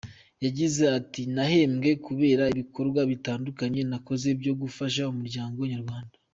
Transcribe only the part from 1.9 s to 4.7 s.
kubera ibikorwa bitandukanye nakoze byo